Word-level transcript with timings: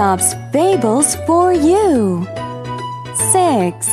Aesop's 0.00 0.34
Fables 0.50 1.14
for 1.26 1.52
you. 1.52 2.26
6. 3.32 3.86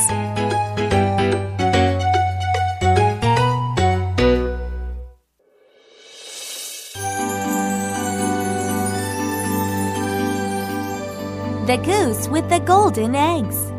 The 11.66 11.76
Goose 11.84 12.26
with 12.28 12.48
the 12.48 12.62
Golden 12.64 13.14
Eggs. 13.14 13.77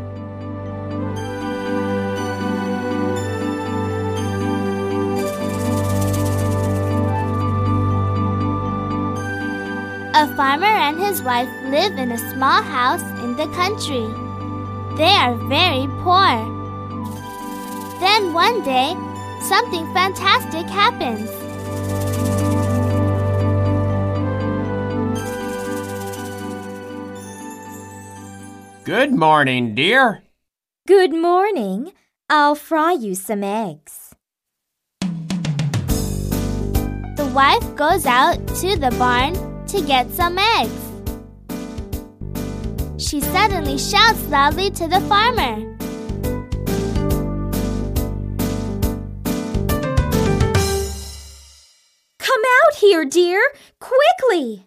A 10.20 10.26
farmer 10.36 10.66
and 10.66 11.00
his 11.00 11.22
wife 11.22 11.48
live 11.64 11.96
in 11.96 12.12
a 12.12 12.18
small 12.18 12.60
house 12.62 13.00
in 13.24 13.36
the 13.36 13.46
country. 13.56 14.06
They 14.98 15.14
are 15.16 15.34
very 15.48 15.86
poor. 16.04 16.36
Then 18.00 18.34
one 18.34 18.62
day, 18.62 18.94
something 19.48 19.90
fantastic 19.94 20.66
happens. 20.66 21.30
Good 28.84 29.12
morning, 29.12 29.74
dear. 29.74 30.22
Good 30.86 31.14
morning. 31.14 31.92
I'll 32.28 32.56
fry 32.56 32.92
you 32.92 33.14
some 33.14 33.42
eggs. 33.42 34.14
The 37.16 37.30
wife 37.34 37.74
goes 37.74 38.04
out 38.04 38.36
to 38.60 38.76
the 38.76 38.94
barn 38.98 39.49
to 39.70 39.80
get 39.82 40.10
some 40.10 40.36
eggs. 40.36 40.72
She 42.98 43.20
suddenly 43.20 43.78
shouts 43.78 44.26
loudly 44.28 44.70
to 44.72 44.88
the 44.88 45.00
farmer. 45.02 45.76
Come 52.18 52.42
out 52.62 52.74
here, 52.78 53.04
dear, 53.04 53.40
quickly. 53.78 54.66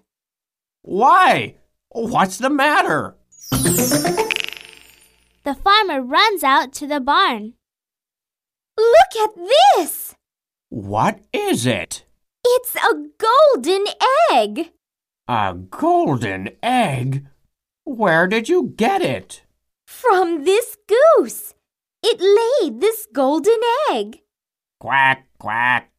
Why? 0.82 1.56
What's 1.90 2.38
the 2.38 2.50
matter? 2.50 3.16
The 3.52 5.54
farmer 5.54 6.02
runs 6.02 6.44
out 6.44 6.72
to 6.73 6.88
the 6.88 7.02
barn. 7.02 7.54
Look 8.78 9.16
at 9.22 9.32
this. 9.78 10.16
What 10.70 11.20
is 11.34 11.66
it? 11.66 12.06
It's 12.45 12.76
a 12.76 13.06
golden 13.17 13.86
egg. 14.32 14.72
A 15.28 15.54
golden 15.54 16.50
egg? 16.62 17.26
Where 17.86 18.28
did 18.28 18.50
you 18.50 18.74
get 18.76 19.02
it? 19.02 19.44
From 19.88 20.44
this 20.44 20.76
goose. 20.86 21.54
It 22.04 22.20
laid 22.20 22.82
this 22.82 23.08
golden 23.14 23.60
egg. 23.90 24.20
Quack, 24.82 25.26
quack. 25.40 25.92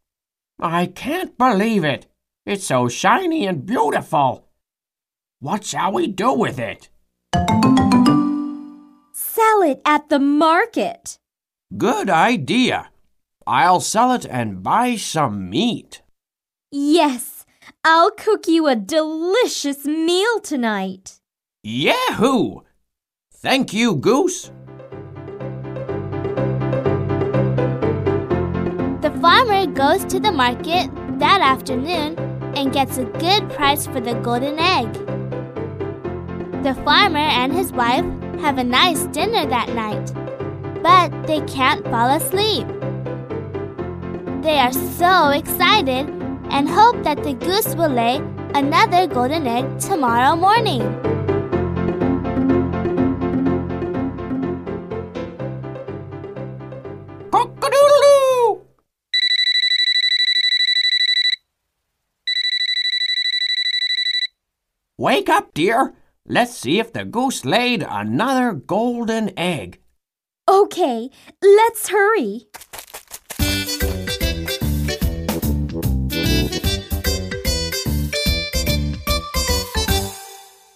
I 0.61 0.85
can't 0.87 1.39
believe 1.39 1.85
it. 1.85 2.07
It's 2.45 2.67
so 2.67 2.89
shiny 2.89 3.47
and 3.47 3.65
beautiful. 3.65 4.47
What 5.41 5.65
shall 5.65 5.93
we 5.93 6.07
do 6.07 6.35
with 6.35 6.59
it? 6.59 6.91
Sell 9.15 9.63
it 9.63 9.81
at 9.87 10.11
the 10.11 10.19
market. 10.19 11.19
Good 11.75 12.11
idea. 12.11 12.91
I'll 13.47 13.81
sell 13.81 14.13
it 14.13 14.27
and 14.27 14.63
buy 14.63 14.97
some 14.97 15.49
meat. 15.49 16.03
Yes, 16.71 17.34
I'll 17.85 18.11
cook 18.11 18.47
you 18.47 18.67
a 18.67 18.77
delicious 18.77 19.85
meal 19.85 20.41
tonight. 20.41 21.21
Yahoo! 21.63 22.61
Thank 23.33 23.73
you, 23.73 23.97
Goose. 23.97 24.51
The 29.03 29.11
farmer 29.21 29.67
goes 29.67 30.05
to 30.07 30.21
the 30.21 30.33
market 30.33 30.91
that 31.19 31.41
afternoon 31.41 32.19
and 32.57 32.73
gets 32.73 32.99
a 32.99 33.05
good 33.05 33.51
price 33.51 33.87
for 33.87 34.01
the 34.01 34.15
golden 34.15 34.59
egg. 34.59 34.93
The 36.63 36.75
farmer 36.85 37.19
and 37.19 37.53
his 37.53 37.73
wife 37.73 38.05
have 38.41 38.59
a 38.59 38.65
nice 38.65 39.05
dinner 39.07 39.47
that 39.47 39.69
night, 39.75 40.13
but 40.83 41.27
they 41.27 41.41
can't 41.43 41.85
fall 41.85 42.11
asleep. 42.11 42.67
They 44.43 44.59
are 44.59 44.73
so 44.73 45.31
excited 45.31 46.09
and 46.55 46.69
hope 46.69 47.03
that 47.03 47.21
the 47.25 47.35
goose 47.35 47.75
will 47.75 47.91
lay 47.91 48.23
another 48.55 49.09
golden 49.09 49.45
egg 49.45 49.67
tomorrow 49.81 50.37
morning. 50.37 50.83
Cock-a-doodle-doo! 57.33 58.63
Wake 64.97 65.29
up, 65.29 65.53
dear. 65.55 65.93
Let's 66.25 66.57
see 66.57 66.79
if 66.79 66.93
the 66.93 67.05
goose 67.05 67.45
laid 67.45 67.85
another 67.87 68.53
golden 68.53 69.37
egg. 69.37 69.81
Okay, 70.49 71.11
let's 71.43 71.89
hurry. 71.89 72.47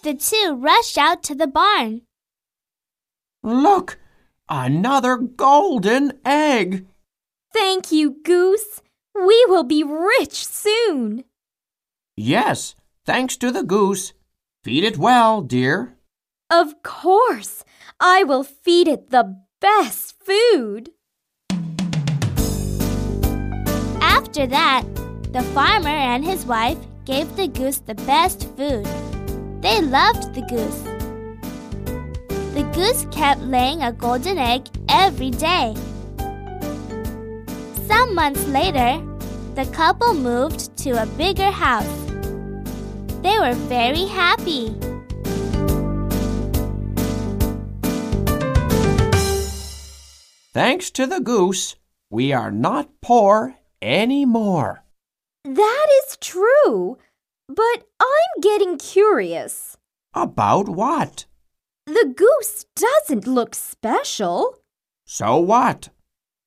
The 0.09 0.15
two 0.15 0.55
rush 0.55 0.97
out 0.97 1.21
to 1.25 1.35
the 1.35 1.45
barn. 1.45 2.01
Look, 3.43 3.99
another 4.49 5.17
golden 5.17 6.13
egg. 6.25 6.87
Thank 7.53 7.91
you, 7.91 8.15
Goose. 8.23 8.81
We 9.13 9.45
will 9.47 9.63
be 9.63 9.83
rich 9.83 10.47
soon. 10.47 11.25
Yes, 12.17 12.73
thanks 13.05 13.37
to 13.37 13.51
the 13.51 13.61
goose. 13.61 14.13
Feed 14.63 14.83
it 14.83 14.97
well, 14.97 15.43
dear. 15.43 15.95
Of 16.49 16.81
course, 16.81 17.63
I 17.99 18.23
will 18.23 18.43
feed 18.43 18.87
it 18.87 19.11
the 19.11 19.43
best 19.61 20.15
food. 20.25 20.89
After 24.01 24.47
that, 24.47 24.85
the 25.33 25.43
farmer 25.53 25.89
and 25.89 26.25
his 26.25 26.47
wife 26.47 26.79
gave 27.05 27.35
the 27.35 27.47
goose 27.47 27.77
the 27.77 27.93
best 27.93 28.49
food. 28.57 28.87
They 29.61 29.81
loved 29.81 30.33
the 30.33 30.41
goose. 30.43 30.81
The 32.53 32.63
goose 32.73 33.05
kept 33.11 33.41
laying 33.41 33.83
a 33.83 33.91
golden 33.91 34.37
egg 34.37 34.67
every 34.87 35.31
day. 35.31 35.75
Some 37.87 38.15
months 38.15 38.47
later, 38.47 39.03
the 39.55 39.65
couple 39.73 40.13
moved 40.13 40.77
to 40.77 40.91
a 40.91 41.05
bigger 41.17 41.51
house. 41.51 41.85
They 43.21 43.37
were 43.37 43.53
very 43.67 44.05
happy. 44.05 44.75
Thanks 50.53 50.89
to 50.91 51.05
the 51.05 51.19
goose, 51.19 51.75
we 52.09 52.31
are 52.31 52.51
not 52.51 52.89
poor 53.01 53.55
anymore. 53.81 54.83
That 55.43 55.87
is 56.03 56.17
true. 56.17 56.97
But 57.49 57.87
I'm 57.99 58.41
getting 58.41 58.77
curious. 58.77 59.75
About 60.13 60.69
what? 60.69 61.25
The 61.87 62.13
goose 62.15 62.65
doesn't 62.75 63.25
look 63.25 63.55
special. 63.55 64.59
So 65.05 65.37
what? 65.39 65.89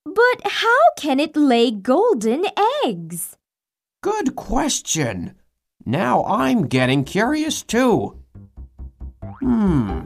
But 0.04 0.42
how 0.44 0.78
can 0.96 1.18
it 1.18 1.36
lay 1.36 1.72
golden 1.72 2.44
eggs? 2.84 3.36
Good 4.00 4.36
question. 4.36 5.34
Now 5.84 6.24
I'm 6.24 6.68
getting 6.68 7.02
curious 7.02 7.64
too. 7.64 8.16
Hmm. 9.40 10.02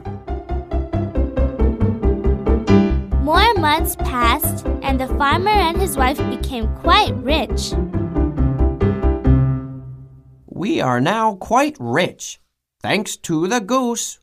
More 3.23 3.53
months 3.55 3.95
passed, 3.97 4.65
and 4.81 4.99
the 4.99 5.07
farmer 5.19 5.49
and 5.51 5.79
his 5.79 5.95
wife 5.95 6.17
became 6.31 6.73
quite 6.77 7.13
rich. 7.17 7.73
We 10.57 10.81
are 10.81 10.99
now 10.99 11.35
quite 11.35 11.77
rich, 11.79 12.39
thanks 12.81 13.15
to 13.17 13.47
the 13.47 13.59
goose. 13.59 14.17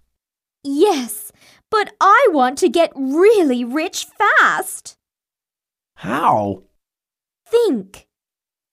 Yes, 0.64 1.31
but 1.70 1.94
I 2.00 2.26
want 2.32 2.58
to 2.58 2.69
get 2.69 2.90
really 2.96 3.62
rich 3.64 4.08
fast. 4.19 4.96
How? 5.94 6.64
Think. 7.46 8.08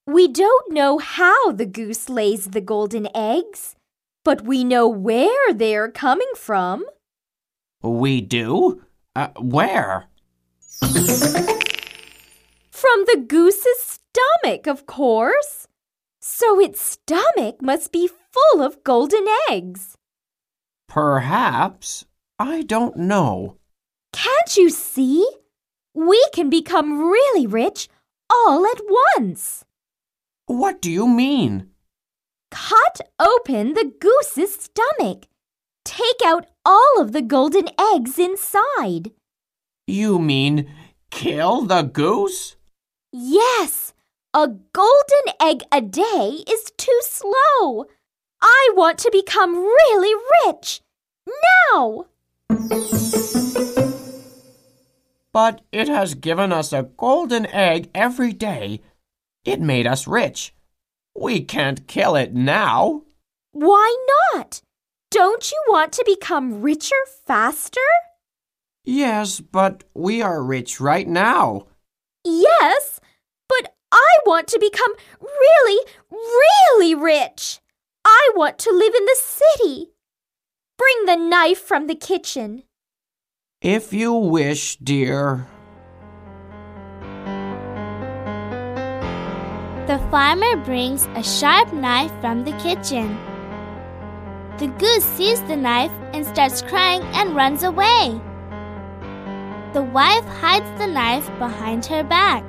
We 0.07 0.27
don't 0.27 0.73
know 0.73 0.97
how 0.97 1.51
the 1.51 1.67
goose 1.67 2.09
lays 2.09 2.45
the 2.45 2.61
golden 2.61 3.07
eggs, 3.15 3.75
but 4.25 4.41
we 4.43 4.63
know 4.63 4.87
where 4.87 5.53
they're 5.53 5.91
coming 5.91 6.31
from. 6.35 6.83
We 7.83 8.21
do? 8.21 8.81
Uh, 9.15 9.27
where? 9.37 10.07
From 12.71 13.05
the 13.05 13.23
goose's 13.27 13.99
stomach, 14.41 14.65
of 14.65 14.87
course. 14.87 15.60
So 16.41 16.59
its 16.59 16.81
stomach 16.81 17.61
must 17.61 17.91
be 17.91 18.09
full 18.09 18.63
of 18.63 18.83
golden 18.83 19.27
eggs. 19.51 19.95
Perhaps. 20.87 22.05
I 22.39 22.63
don't 22.63 22.97
know. 22.97 23.57
Can't 24.11 24.57
you 24.57 24.71
see? 24.71 25.23
We 25.93 26.19
can 26.33 26.49
become 26.49 26.97
really 26.97 27.45
rich 27.45 27.89
all 28.27 28.65
at 28.65 28.81
once. 29.15 29.63
What 30.47 30.81
do 30.81 30.89
you 30.89 31.07
mean? 31.07 31.69
Cut 32.49 33.01
open 33.19 33.75
the 33.75 33.93
goose's 33.99 34.67
stomach. 34.67 35.27
Take 35.85 36.25
out 36.25 36.47
all 36.65 36.99
of 36.99 37.11
the 37.11 37.21
golden 37.21 37.67
eggs 37.93 38.17
inside. 38.17 39.11
You 39.85 40.17
mean 40.17 40.73
kill 41.11 41.61
the 41.61 41.83
goose? 41.83 42.55
Yes, 43.13 43.90
a 44.33 44.47
golden 44.47 45.35
egg 45.41 45.63
a 45.71 45.81
day 45.81 46.43
is 46.49 46.71
too 46.77 46.99
slow. 47.01 47.85
I 48.41 48.69
want 48.73 48.97
to 48.99 49.09
become 49.11 49.55
really 49.55 50.13
rich. 50.45 50.81
Now! 51.73 52.05
But 55.33 55.61
it 55.71 55.87
has 55.87 56.15
given 56.15 56.51
us 56.51 56.73
a 56.73 56.89
golden 56.97 57.45
egg 57.47 57.89
every 57.93 58.33
day. 58.33 58.81
It 59.45 59.61
made 59.61 59.87
us 59.87 60.07
rich. 60.07 60.53
We 61.15 61.41
can't 61.41 61.87
kill 61.87 62.15
it 62.15 62.33
now. 62.33 63.03
Why 63.51 63.95
not? 64.33 64.61
Don't 65.09 65.51
you 65.51 65.61
want 65.67 65.91
to 65.93 66.03
become 66.05 66.61
richer 66.61 66.95
faster? 67.25 67.81
Yes, 68.83 69.41
but 69.41 69.83
we 69.93 70.21
are 70.21 70.41
rich 70.41 70.79
right 70.79 71.07
now. 71.07 71.67
Yes, 72.23 72.99
but 73.47 73.75
I 73.91 74.11
want 74.25 74.47
to 74.49 74.59
become 74.59 74.93
really, 75.19 75.79
really 76.11 76.95
rich. 76.95 77.59
I 78.05 78.31
want 78.35 78.57
to 78.59 78.71
live 78.71 78.95
in 78.95 79.05
the 79.05 79.17
city. 79.19 79.91
Bring 80.77 81.05
the 81.05 81.15
knife 81.15 81.59
from 81.59 81.87
the 81.87 81.95
kitchen. 81.95 82.63
If 83.61 83.93
you 83.93 84.13
wish, 84.13 84.77
dear. 84.77 85.47
The 89.87 89.99
farmer 90.09 90.55
brings 90.63 91.05
a 91.15 91.23
sharp 91.23 91.73
knife 91.73 92.11
from 92.21 92.43
the 92.43 92.53
kitchen. 92.53 93.17
The 94.57 94.67
goose 94.67 95.03
sees 95.03 95.41
the 95.43 95.55
knife 95.55 95.91
and 96.13 96.25
starts 96.25 96.61
crying 96.61 97.01
and 97.13 97.35
runs 97.35 97.63
away. 97.63 98.21
The 99.73 99.83
wife 99.83 100.25
hides 100.25 100.69
the 100.79 100.87
knife 100.87 101.27
behind 101.39 101.85
her 101.87 102.03
back. 102.03 102.43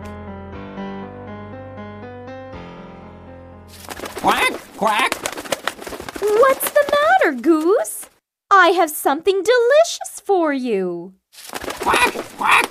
Quack. 4.83 5.15
What's 6.21 6.71
the 6.73 6.85
matter, 6.91 7.41
Goose? 7.41 8.11
I 8.51 8.71
have 8.71 8.91
something 8.91 9.41
delicious 9.45 10.21
for 10.25 10.53
you. 10.53 11.15
Quack, 11.79 12.13
quack. 12.37 12.69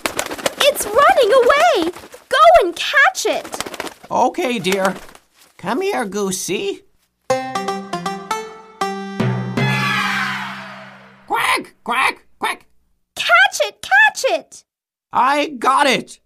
It's 0.57 0.85
running 0.85 1.31
away. 1.41 1.93
Go 2.27 2.37
and 2.63 2.75
catch 2.75 3.25
it. 3.25 3.47
Okay, 4.11 4.59
dear. 4.59 4.93
Come 5.57 5.83
here, 5.83 6.03
Goosey. 6.03 6.81
Quack, 11.27 11.73
quack, 11.85 12.25
quack. 12.39 12.65
Catch 13.15 13.61
it, 13.61 13.81
catch 13.81 14.25
it. 14.27 14.65
I 15.13 15.47
got 15.47 15.87
it. 15.87 16.19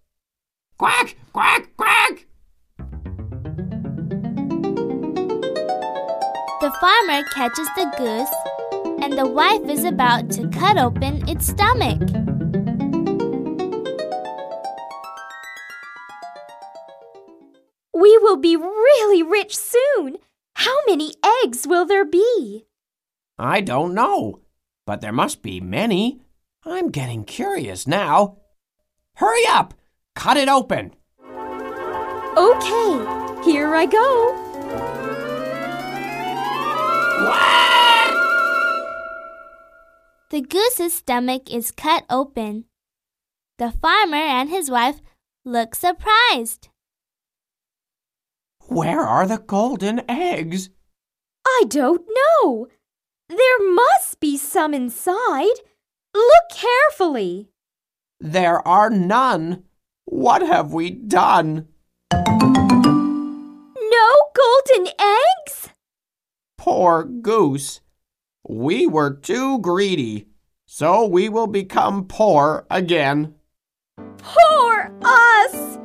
Quack, 0.78 1.14
quack, 1.32 1.76
quack. 1.76 2.26
Farmer 6.80 7.22
catches 7.34 7.68
the 7.76 7.90
goose, 7.96 9.02
and 9.02 9.12
the 9.16 9.26
wife 9.26 9.68
is 9.68 9.84
about 9.84 10.30
to 10.32 10.48
cut 10.48 10.76
open 10.76 11.26
its 11.28 11.46
stomach. 11.46 12.00
We 17.94 18.18
will 18.18 18.36
be 18.36 18.56
really 18.56 19.22
rich 19.22 19.56
soon. 19.56 20.18
How 20.54 20.76
many 20.86 21.14
eggs 21.42 21.66
will 21.66 21.86
there 21.86 22.04
be? 22.04 22.66
I 23.38 23.60
don't 23.60 23.94
know, 23.94 24.40
but 24.86 25.00
there 25.00 25.12
must 25.12 25.42
be 25.42 25.60
many. 25.60 26.20
I'm 26.64 26.90
getting 26.90 27.24
curious 27.24 27.86
now. 27.86 28.38
Hurry 29.16 29.46
up! 29.48 29.74
Cut 30.14 30.36
it 30.36 30.48
open. 30.48 30.94
Okay, 32.36 33.44
here 33.44 33.74
I 33.74 33.86
go. 33.90 34.95
The 40.28 40.42
goose's 40.42 40.92
stomach 40.92 41.50
is 41.50 41.70
cut 41.70 42.04
open. 42.10 42.64
The 43.58 43.70
farmer 43.70 44.16
and 44.16 44.50
his 44.50 44.70
wife 44.70 45.00
look 45.44 45.74
surprised. 45.74 46.68
Where 48.66 49.00
are 49.00 49.26
the 49.26 49.38
golden 49.38 50.02
eggs? 50.10 50.68
I 51.46 51.62
don't 51.68 52.02
know. 52.08 52.68
There 53.28 53.72
must 53.72 54.20
be 54.20 54.36
some 54.36 54.74
inside. 54.74 55.60
Look 56.12 56.50
carefully. 56.50 57.48
There 58.20 58.66
are 58.66 58.90
none. 58.90 59.64
What 60.04 60.42
have 60.42 60.72
we 60.72 60.90
done? 60.90 61.68
No 62.12 64.08
golden 64.34 64.88
eggs? 64.98 65.65
Poor 66.76 67.04
goose. 67.04 67.80
We 68.46 68.86
were 68.86 69.14
too 69.14 69.60
greedy, 69.60 70.26
so 70.66 71.06
we 71.06 71.30
will 71.30 71.46
become 71.46 72.04
poor 72.04 72.66
again. 72.70 73.34
Poor 74.18 74.92
us! 75.00 75.78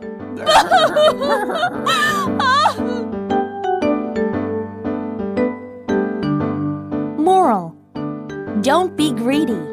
Moral 7.18 7.74
Don't 8.62 8.98
be 8.98 9.14
greedy. 9.14 9.71